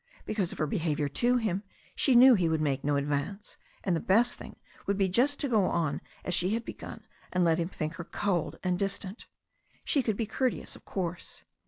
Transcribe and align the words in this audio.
Because 0.25 0.51
of 0.51 0.57
her 0.57 0.65
behaviour 0.65 1.07
to 1.07 1.37
him 1.37 1.61
she 1.95 2.15
knew 2.15 2.33
he 2.33 2.49
would 2.49 2.59
make 2.59 2.83
no 2.83 2.95
advance, 2.95 3.57
and 3.83 3.95
the 3.95 3.99
best 3.99 4.33
thing 4.33 4.55
would 4.87 4.97
be 4.97 5.07
just 5.07 5.39
to 5.41 5.47
go 5.47 5.65
on 5.65 6.01
as 6.25 6.33
she 6.33 6.55
had 6.55 6.65
begun, 6.65 7.05
and 7.31 7.43
let 7.43 7.59
him 7.59 7.67
think 7.69 7.93
her 7.97 8.03
cold 8.03 8.57
and 8.63 8.79
distant. 8.79 9.27
She 9.83 10.01
could 10.01 10.17
be 10.17 10.25
courteous, 10.25 10.75
of 10.75 10.85
course. 10.85 11.43